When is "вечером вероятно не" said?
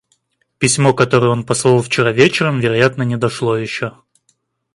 2.11-3.17